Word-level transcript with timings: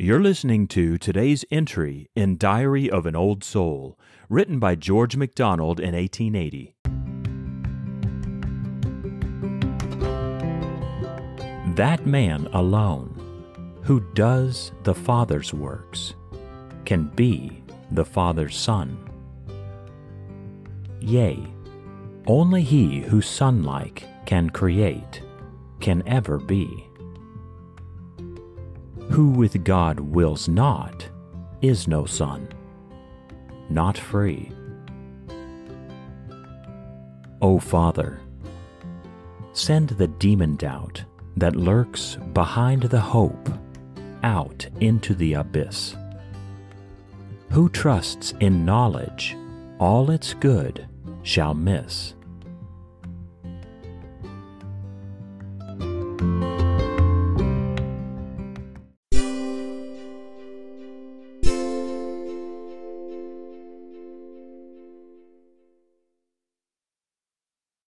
You're 0.00 0.22
listening 0.22 0.68
to 0.68 0.96
today's 0.96 1.44
entry 1.50 2.08
in 2.14 2.36
Diary 2.36 2.88
of 2.88 3.04
an 3.04 3.16
Old 3.16 3.42
Soul, 3.42 3.98
written 4.28 4.60
by 4.60 4.76
George 4.76 5.16
MacDonald 5.16 5.80
in 5.80 5.92
1880. 5.96 6.76
That 11.74 12.06
man 12.06 12.46
alone 12.52 13.74
who 13.82 13.98
does 14.14 14.70
the 14.84 14.94
Father's 14.94 15.52
works 15.52 16.14
can 16.84 17.08
be 17.16 17.64
the 17.90 18.04
Father's 18.04 18.56
Son. 18.56 18.96
Yea, 21.00 21.44
only 22.28 22.62
he 22.62 23.00
who 23.00 23.20
Son-like 23.20 24.04
can 24.26 24.48
create 24.48 25.22
can 25.80 26.04
ever 26.06 26.38
be. 26.38 26.87
Who 29.18 29.30
with 29.30 29.64
God 29.64 29.98
wills 29.98 30.48
not 30.48 31.08
is 31.60 31.88
no 31.88 32.06
son, 32.06 32.46
not 33.68 33.98
free. 33.98 34.52
O 37.42 37.58
Father, 37.58 38.20
send 39.54 39.88
the 39.88 40.06
demon 40.06 40.54
doubt 40.54 41.02
that 41.36 41.56
lurks 41.56 42.16
behind 42.32 42.82
the 42.82 43.00
hope 43.00 43.48
out 44.22 44.64
into 44.78 45.16
the 45.16 45.32
abyss. 45.32 45.96
Who 47.50 47.68
trusts 47.70 48.34
in 48.38 48.64
knowledge 48.64 49.36
all 49.80 50.12
its 50.12 50.32
good 50.32 50.86
shall 51.24 51.54
miss. 51.54 52.14